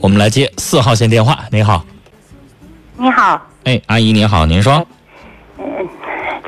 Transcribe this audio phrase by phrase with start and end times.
[0.00, 1.38] 我们来接四号线电话。
[1.50, 1.84] 您好，
[2.96, 4.86] 你好，哎，阿姨您好，您说，
[5.58, 5.64] 嗯，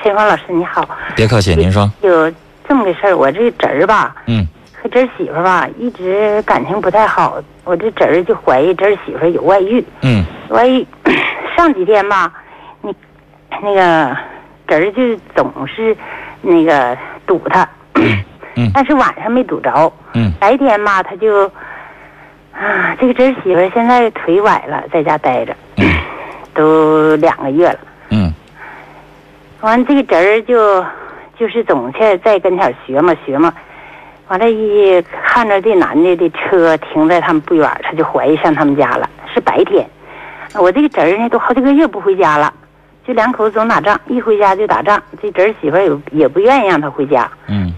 [0.02, 2.32] 陈芳老师你好，别客气，您说，有
[2.68, 4.46] 这么个事儿，我这侄儿吧嗯。
[4.82, 10.24] 和侄儿媳妇儿吧一直感情不太好，我这侄儿就怀疑侄儿媳妇儿有外遇，嗯。
[10.50, 10.86] 外遇
[11.56, 12.32] 上几天吧，
[12.82, 12.94] 你
[13.62, 14.16] 那个
[14.68, 15.96] 侄儿就总是
[16.40, 16.96] 那个
[17.26, 17.68] 堵他，
[18.54, 18.70] 嗯。
[18.72, 20.32] 但是晚上没堵着，嗯。
[20.38, 21.50] 白天吧他就
[22.60, 25.56] 啊，这个侄儿媳妇现在腿崴了，在家待着，
[26.52, 27.78] 都两个月了。
[28.10, 28.30] 嗯
[29.62, 30.84] 完，这个侄儿就
[31.38, 33.50] 就是总去在跟前学嘛学嘛，
[34.28, 39.08] 完了，一看着这男的的车停在他们不远，他就怀疑上他们家了。
[39.32, 39.88] 是白天，
[40.56, 42.52] 我这个侄儿呢都好几个月不回家了，
[43.06, 45.02] 就两口子总打仗，一回家就打仗。
[45.22, 47.72] 这侄儿媳妇也也不愿意让他回家，嗯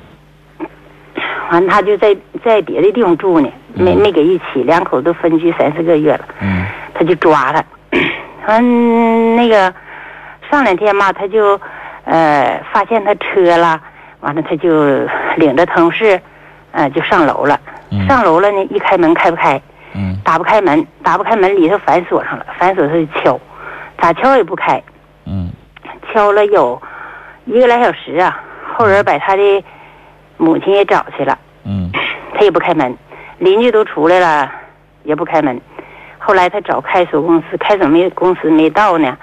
[1.52, 6.25] 完他就在在别的地方住呢，没没给一起，两口子分居三四个月了。
[6.41, 6.67] 嗯。
[6.95, 7.65] 他就抓 他，
[8.47, 9.73] 完那个
[10.51, 11.59] 上两天嘛，他就
[12.05, 13.80] 呃发现他车了，
[14.21, 14.85] 完了他就
[15.37, 16.21] 领着同事，
[16.73, 17.59] 呃就上楼了。
[17.91, 18.07] 嗯。
[18.07, 19.61] 上楼了呢，一开门开不开，
[19.95, 20.16] 嗯。
[20.24, 23.41] 打不开门，打不开门里头反锁上了，反锁他就敲，
[23.99, 24.83] 咋敲也不开，
[25.27, 25.51] 嗯。
[26.13, 26.80] 敲了有
[27.46, 28.39] 一个来小时啊，
[28.74, 29.65] 后人把他的
[30.37, 31.39] 母亲也找去了。
[31.65, 31.91] 嗯。
[32.35, 32.96] 他也不开门，
[33.43, 34.48] 邻居都出来了，
[35.02, 35.60] 也不开门。
[36.16, 39.18] 后来他找开锁公司，开锁没公司没到呢，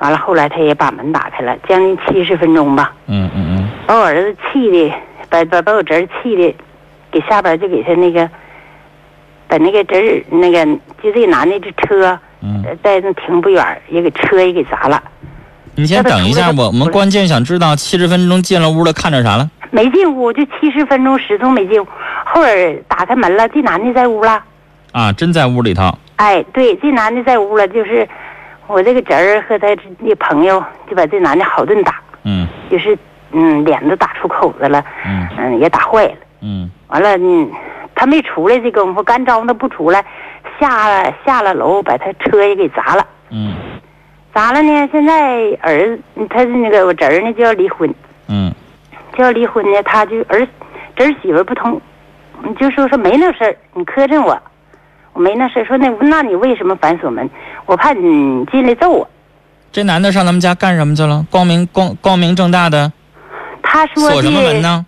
[0.00, 3.68] 完了后来他也把门打开了，将近七十分钟吧，嗯嗯嗯。
[3.86, 4.94] 把我儿子气的，
[5.30, 6.54] 把把把我侄儿气的，
[7.10, 8.28] 给下边就给他那个，
[9.48, 10.66] 把那个侄儿那个
[11.02, 12.18] 就这男的这车
[12.82, 15.02] 在那停不远，也给车也给砸了，
[15.74, 19.50] 你先等一下，我我们关键想知道七十分钟进了屋了，看着啥了？
[19.70, 21.86] 没进屋，就七十分钟始终没进屋，
[22.32, 24.42] 后儿打开门了，这男的在屋了。
[24.92, 25.82] 啊，真在屋里头。
[26.16, 28.08] 哎，对，这男的在屋了，就是
[28.66, 29.66] 我这个侄儿和他
[29.98, 32.48] 那朋友就把这男的好顿打，嗯。
[32.70, 32.96] 就是
[33.32, 35.28] 嗯脸都打出口子了，嗯。
[35.36, 36.14] 嗯也打坏了。
[36.40, 36.70] 嗯。
[36.88, 37.50] 完了，嗯，
[37.94, 40.02] 他没出来这功夫，干招他不出来，
[40.58, 43.06] 下了下了楼，把他车也给砸了。
[43.30, 43.54] 嗯。
[44.34, 47.94] 砸了呢，现在儿子他那个我侄儿呢就要离婚，
[48.28, 48.50] 嗯。
[49.16, 50.46] 就要离婚呢，他就儿
[50.96, 51.80] 侄儿媳妇不同，
[52.44, 54.38] 你就说说没那事儿，你磕碜我，
[55.12, 57.28] 我没那事儿，说那那你为什么反锁门？
[57.66, 59.08] 我怕你进来揍我。
[59.70, 61.24] 这男的上他们家干什么去了？
[61.30, 62.92] 光明光光明正大的
[63.62, 64.84] 他说锁什么门呢？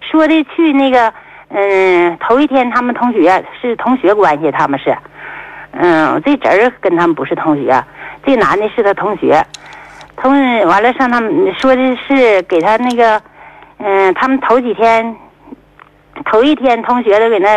[0.00, 1.12] 说的去那个，
[1.48, 4.96] 嗯，头一天他们同学是同学关系，他们是，
[5.72, 7.82] 嗯，我这侄儿跟他们不是同学，
[8.24, 9.44] 这男的是他同学，
[10.16, 10.32] 同
[10.66, 13.22] 完了上他们说的是给他那个，
[13.78, 15.16] 嗯，他们头几天，
[16.24, 17.48] 头一天同学都给那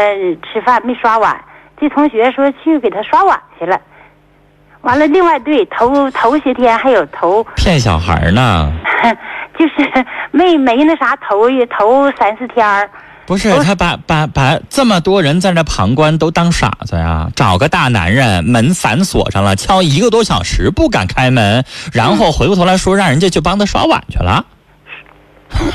[0.43, 1.39] 吃饭没刷碗，
[1.79, 3.79] 这同学说去给他刷碗去了，
[4.81, 7.43] 完了另外对头头些天还有头。
[7.55, 8.71] 骗小孩呢？
[9.57, 12.89] 就是没没那啥头一头三四天儿，
[13.25, 17.27] 不是他把把把这么多人在那旁观都当傻子呀？
[17.35, 24.45] 找个大男人，门反锁上了，敲一个多小时不敢开门，然后回过头来说让人家去帮他刷碗去了。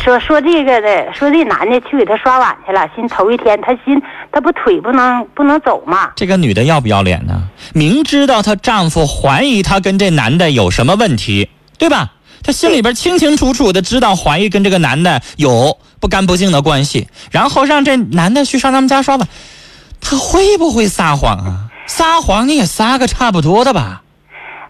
[0.02, 7.42] 说说这个的，说这男的去给他刷碗去了，心头一天他心他不腿不能不能走嘛，这个女的要不要脸呢？
[7.72, 12.12] 明知道她丈夫怀疑她跟这男的有什么问题，对吧？
[12.42, 19.26] 她心里边清清楚楚的知道怀疑跟这个男的有不干不净的关系，然后让这男的去上他们家刷碗，
[20.00, 21.70] 她会不会撒谎啊？
[21.86, 24.02] 撒谎你也撒个差不多的吧？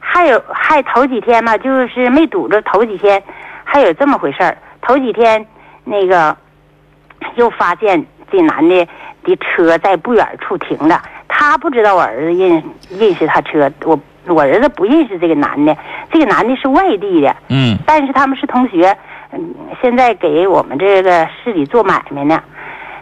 [0.00, 3.22] 还有还头几天嘛，就是没堵着头几天，
[3.64, 4.56] 还有这么回事儿。
[4.86, 5.44] 头几天
[5.84, 6.36] 那个
[7.36, 8.86] 又发现这男的
[9.24, 15.76] 的车在不远处停着，他不知道我儿子认认识他车，我我儿子不认识这个男的，
[16.12, 17.76] 这个男的是外地的，嗯。
[17.86, 18.96] 但是他们是同学，
[19.32, 22.42] 嗯，现在给我们这个市里做买卖呢。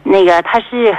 [0.04, 0.94] 那个他是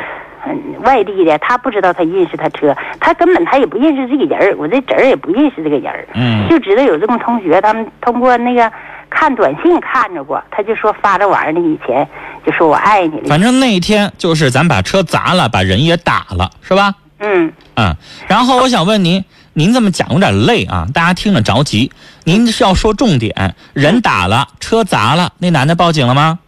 [0.46, 6.48] 嗯外地的，他不知道他认识他车，他根本他也不认识这个人儿，我这侄儿也不认识这个人儿，嗯。
[6.50, 8.72] 就知道有这么同学，他们通过那个
[9.14, 12.08] 看短信看着过，他就说发这玩意儿呢，以前
[12.46, 16.96] 就说我爱你了，反正那一天就是咱把车砸了，把人也打了，是吧？
[17.20, 17.96] 嗯，嗯，
[18.28, 19.24] 然后我想问您，
[19.54, 21.92] 您这么讲有点累啊，大家听着着急。
[22.26, 26.40] 您是要说重点，人打了，车砸了，那男的报警了吗？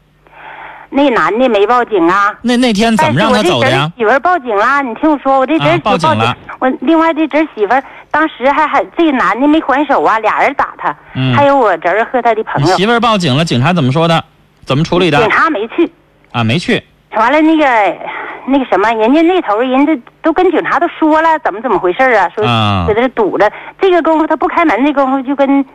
[0.90, 2.34] 那男的没报警啊。
[2.42, 3.92] 那那天怎么让他走的呀？
[3.98, 7.84] 媳妇儿报警了，你听我说，我这侄儿啊媳妇报报警了我另外这侄儿媳妇儿
[8.16, 14.24] 当时还还这个男的没还手啊，俩人打他，嗯还有我侄儿和他的朋友，媳妇儿报警了，警察怎么说的？
[14.64, 15.30] 怎么处理的警？
[15.30, 15.92] 察没去。
[16.32, 16.82] 啊，没去。
[17.18, 17.98] 完了那个
[18.46, 22.30] 那个什么，人家那头人家都跟警察都说了，怎么怎么回事啊？
[22.34, 23.52] 说啊搁这堵着，
[23.82, 25.66] 这个功夫他不开门，那功夫就跟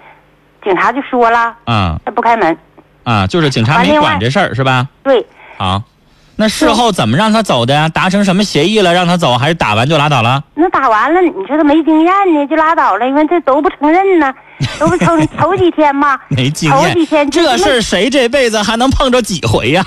[0.64, 2.56] 警察就说了，啊他不开门。
[3.04, 4.88] 啊，就是警察没管这事儿是吧？
[5.02, 5.26] 对，
[5.58, 5.82] 好，
[6.40, 7.86] 那事后怎么让他走的呀？
[7.90, 10.42] 达成什么协议了让他走，还是打完就拉倒了？
[10.54, 14.32] 那打完了，你说他没经验呢，就拉倒了，因为这都不承认呢，
[14.80, 19.84] 都不承认头几天嘛，没经头几天验，这事儿谁这辈子还能碰着几回呀？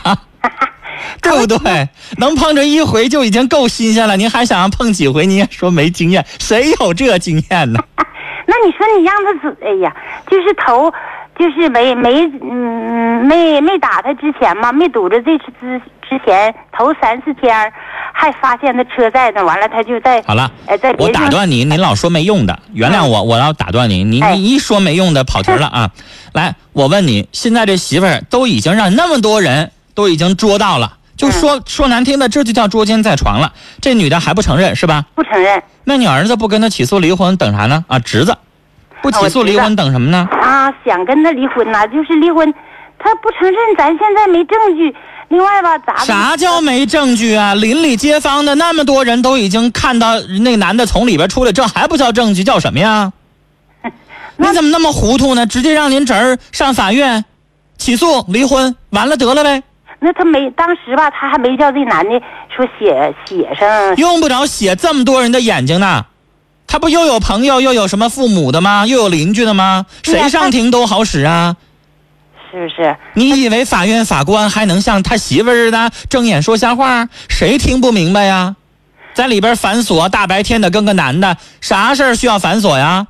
[1.24, 1.90] 对不对？
[2.18, 5.26] 能碰着一回就已经够新鲜了，您还想让碰几回？
[5.26, 7.80] 您也说没经验，谁有这经验呢？
[8.46, 9.92] 那你说你让他死，哎呀，
[10.30, 10.94] 就是头，
[11.38, 17.72] 就是没没嗯没没打他之前嘛，没堵着这次之之前头三四天儿
[18.14, 25.90] 还发现他车在那，完了他就在好了，哎在我打断你，你老说没用的，原谅我，我要打断您，您哎您一说没用的跑题了啊！
[26.34, 33.54] 来，我问你，现在这媳妇儿都已经让那么多人都已经捉到了，就说说难听的，这就叫捉奸在床了。
[33.82, 35.06] 这女的还不承认是吧？
[35.16, 37.84] 不承认那你儿子不跟他起诉离婚，等啥呢？
[37.88, 38.38] 啊，侄子，
[39.02, 40.28] 不起诉离婚等什么呢？
[40.64, 42.54] 啊，想跟他离婚呐，就是离婚，
[42.98, 44.96] 他不承认，咱现在没证据。
[45.28, 47.54] 另外吧，咋啥叫没证据啊？
[47.56, 53.12] 邻里街坊的那么多人都已经看到那男的从里边出来，这还不叫证据，叫什么呀？
[54.38, 55.46] 你怎么那么糊涂呢？
[55.46, 57.26] 直接让您侄儿上法院
[57.78, 59.62] 起诉离婚，完了得了呗，
[60.00, 62.22] 那他没当时吧，他还没叫这男的
[62.56, 66.06] 说写写上，用不着写这么多人的眼睛呢。
[66.74, 68.88] 他不又有朋友，又有什么父母的吗？
[68.88, 69.86] 又有邻居的吗？
[70.02, 71.56] 谁上庭都好使啊！
[72.52, 72.98] 是不是？
[73.14, 77.08] 你以为法院法官还能像他媳妇似的睁眼说瞎话？
[77.30, 78.56] 谁听不明白呀？
[79.14, 83.06] 在里边反锁，大白天的跟个男的，啥事儿需要反锁呀？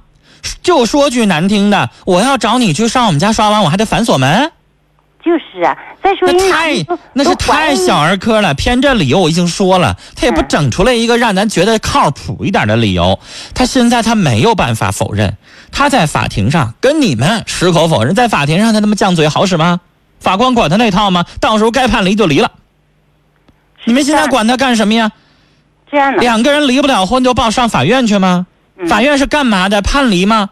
[0.62, 4.52] 就说句难听的，我要找你去上我们家刷碗，我还得反锁门，
[5.24, 5.78] 就是啊。
[6.04, 8.54] 再说那太那是太小儿科了。
[8.54, 13.20] 偏这理由我已经说了，他也不嗯整出来一个让咱觉得靠谱一点的理由。
[13.54, 15.38] 他现在他没有办法否认，
[15.72, 19.80] 他在法庭上跟你们矢口否认，在法庭上他他妈犟嘴好使吗？
[20.20, 21.26] 法官管他那套吗？
[21.40, 22.52] 到时候该判离就离了。
[23.86, 25.12] 你们现在管他干什么呀？
[25.92, 28.48] 这样的，两个人离不了婚就报上法院去吗？
[28.78, 29.82] 嗯法院是干嘛的？
[29.82, 30.50] 判离吗？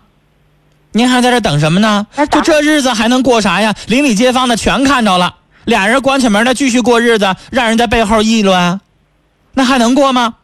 [0.94, 3.74] 您还在这等什么呢就这日子还能过啥呀？
[3.88, 5.36] 邻里街坊的全看着了，
[5.66, 8.80] 俩人关起门来继续过日子，让人在背后议论，
[9.54, 10.36] 那还能过吗？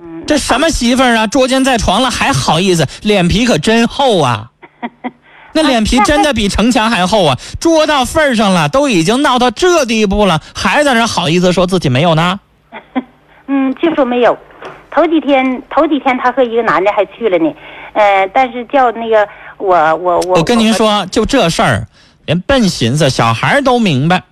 [0.00, 1.26] 嗯，这什么媳妇儿啊？
[1.26, 2.86] 捉奸在床了还好意思？
[3.02, 4.50] 脸皮可真厚啊！
[5.54, 7.36] 那脸皮真的比城墙还厚啊！
[7.58, 12.38] 捉到份儿上了，都已经闹到这地步了，还在那好意思说自己没有呢？
[13.46, 14.36] 嗯，就说没有。
[14.90, 17.52] 头几天，头几天他和一个男的还去了呢，
[17.92, 19.26] 呃，但是叫那个
[19.58, 21.88] 我我我，我跟您说，就这事儿，
[22.26, 24.22] 连笨寻思小孩儿都明白，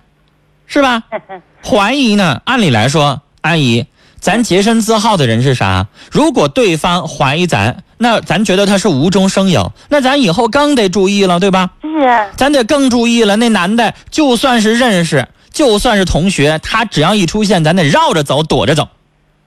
[0.65, 1.03] 是吧？
[1.63, 3.85] 怀疑呢，按理来说，阿姨，
[4.19, 5.87] 咱洁身自好的人是啥？
[6.11, 11.71] 如果对方怀疑咱，那咱觉得他是无中生有，那咱以后更得注意了，对吧？
[11.81, 13.35] 是啊，咱得更注意了。
[13.35, 18.87] 那男的就算是认识，就算是同学，他只要一出现，咱得绕着走，躲着走，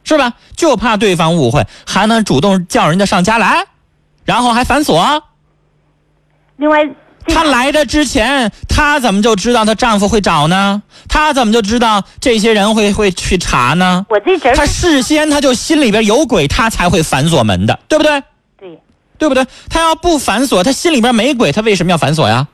[0.05, 0.35] 是吧？
[0.56, 3.65] 就怕对方误会，还能主动叫人家上家来，
[4.25, 5.23] 然后还反锁。
[6.61, 6.85] 另外
[7.27, 10.83] 这她来的之前，她怎么就知道她丈夫会找呢？
[11.09, 14.05] 她怎么就知道这些人会会去查呢？
[14.11, 18.23] 我这侄儿她事先她就心里边有鬼，她才会反锁门的，对不对？
[18.59, 18.79] 对，
[19.19, 19.45] 对不对？
[19.71, 22.47] 她要不反锁，她心里边没鬼，她为什么要反锁呀？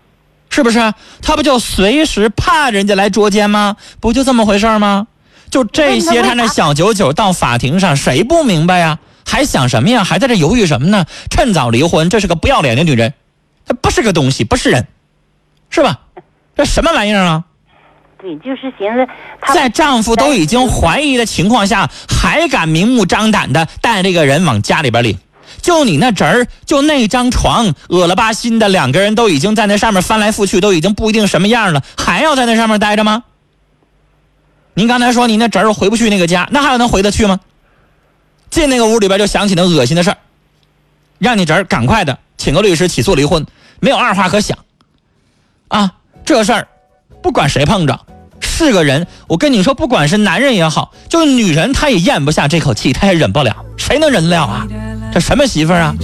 [0.51, 0.79] 是不是？
[1.21, 3.77] 她不就随时怕人家来捉奸吗？
[3.99, 5.09] 不就这么回事吗？
[5.51, 8.99] 就这些，她那小九九到法庭上，谁不明白呀？
[9.29, 10.05] 还想什么呀？
[10.05, 11.05] 还在这犹豫什么呢？
[11.31, 13.15] 趁早离婚，这是个不要脸的女人，她
[13.87, 14.88] 不是个东西，不是人，
[15.71, 16.00] 是吧？
[16.57, 17.45] 这什么玩意儿啊？
[18.21, 19.07] 对，就是寻思
[19.55, 25.16] 在丈夫都已经怀疑的情况下，还敢明目张胆的带这个人往家里边领？
[25.62, 33.23] 就你那侄儿，就那张床，恶了吧心的，两个人都已经在那上面翻来覆去，都已经不一定什么样了，还要在那上面待着吗？
[34.75, 37.38] 您刚才说你那侄儿回不去那个家，那还有能回得去吗？
[38.50, 40.16] 进那个屋里边就想起那恶心的事儿，
[41.21, 43.47] 让你侄儿赶快的请个律师起诉离婚，
[43.80, 44.56] 没有二话可想。
[45.68, 45.92] 啊，
[46.25, 46.68] 这事儿
[47.23, 47.99] 不管谁碰着，
[48.40, 54.66] 是个人，我跟你说，不管是男人也好，就是女人，她也咽不下这口气，她也忍不了，谁能忍得了啊？
[55.12, 55.95] 这什么媳妇儿啊？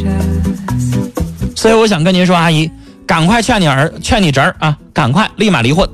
[1.55, 2.71] 所以我想跟您说，阿姨，
[3.07, 5.89] 赶快劝你儿，劝你侄儿啊，赶快立马离婚，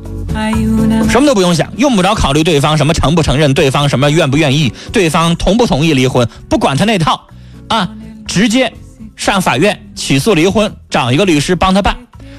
[1.11, 7.27] 什么都不用想，用不着考虑对方什么承不承认，对方什么愿不愿意，对方同不同意离婚，不管他那套，
[7.69, 7.91] 啊，
[8.27, 8.73] 直接
[9.19, 11.95] 上法院起诉离婚，找一个律师帮他办。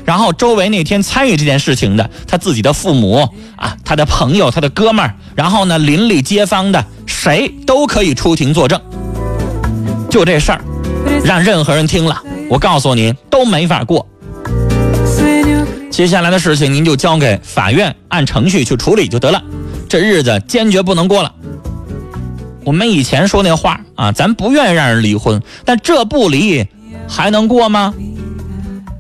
[0.06, 8.82] 然后周围那天参与这件事情的，他自己的父母啊，他的朋友，他的哥们儿，然后呢，邻里街坊的，谁都可以出庭作证。
[10.10, 10.62] 就这事儿，
[11.24, 14.08] 让任何人听了，我告诉您都没法过。
[15.92, 19.44] 接下来的事情您就交给法院按程序去处理就得了，
[19.90, 21.32] 这日子坚决不能过了。
[22.70, 26.68] 我们以前说那话啊，咱不愿意让人离婚，但这不离
[27.08, 27.96] 还能过吗？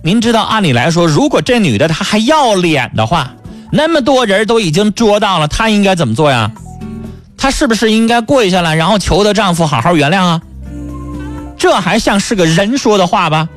[0.03, 3.35] 您知道，按理来说，如果这女的她还要脸的话，
[3.71, 6.51] 那么多人都已经捉到了，她应该怎么做呀？
[7.37, 10.41] 她是不是应该跪下来，然后求她丈夫好好原谅啊？
[11.55, 13.49] 这还像是个人说的话吧？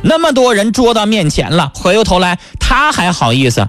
[0.00, 3.68] 那么多人捉到面前了，回过头来，她还好意思，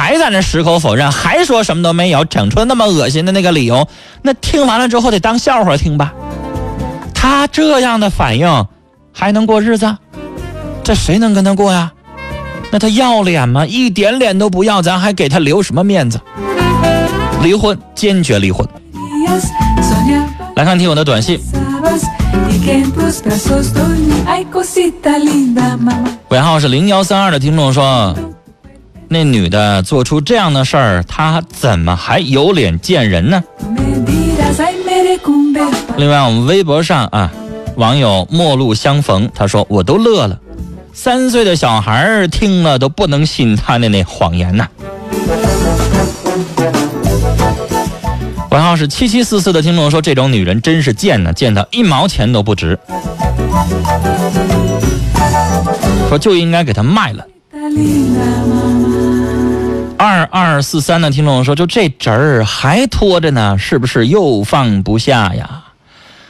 [0.00, 3.86] 还在那矢口否认，还说什么都没有，整出那么恶心的那个理由，
[4.22, 6.14] 那听完了之后得当笑话听吧？
[7.12, 8.66] 他这样的反应，
[9.12, 9.94] 还能过日子？
[10.82, 11.92] 这谁能跟他过呀？
[12.70, 13.66] 那他要脸吗？
[13.66, 16.18] 一点脸都不要，咱还给他留什么面子？
[17.42, 18.66] 离婚，坚决离婚。
[20.56, 21.38] 来看听友的短信，
[26.30, 28.16] 尾号是零幺三二的听众说，
[29.12, 33.42] 那女的做出这样的事儿，她怎么还有脸见人呢？
[35.96, 37.32] 另外，我们微博上啊，
[37.74, 40.38] 网友陌路相逢，他说我都乐了。
[40.92, 44.68] 三岁的小孩听了都不能信他的那谎言呐。
[48.52, 52.78] 尾号是七七四四的听众说：“这种女人真是贱呢，贱到一毛钱都不值。”
[56.08, 57.26] 说就应该给她卖了。
[59.98, 65.64] 二二四三的听众说：“就这侄儿还拖着呢，是不是又放不下呀？”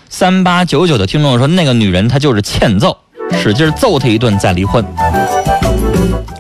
[0.09, 2.97] 三八九九的听众说：“那个女人她就是欠揍。”
[3.41, 4.85] 使劲揍他一顿再离婚。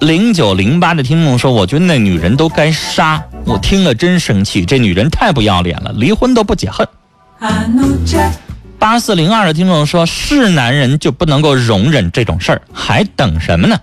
[0.01, 6.87] 零九零八的听众说：“我觉得那女人都该杀。”我听了真生气，这女人太不要脸了，离婚都不解恨。
[8.81, 13.79] 八四零二的听众说：“是男人就不能够容忍这种事儿，还等什么呢？”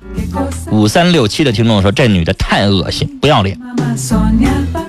[0.71, 3.55] 五三六七的听众说：“这女的太恶心，不要脸。”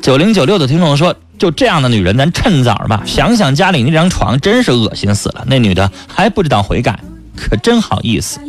[0.00, 3.02] 九零九六的听众说：“就这样的女人，咱趁早吧。
[3.04, 5.44] 想想家里那张床，真是恶心死了。
[5.46, 6.98] 那女的还不知道悔改。”
[7.36, 8.40] 可真好意思。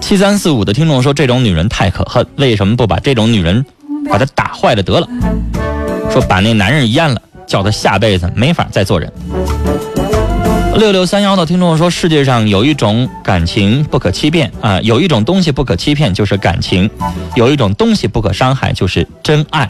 [0.00, 3.64] 七三四五的听众说：“这种女人太可恨，为什么不把这种女人
[4.14, 5.08] 把他打坏了得了？
[6.08, 9.12] 说把那男人阉了，叫他下辈子没法再做人。”
[10.78, 16.88] 六六三幺的听众说：“世界上有一种感情不可欺骗啊，有一种东西不可欺骗就是感情，
[17.34, 19.62] 有一种东西不可伤害就是真爱。”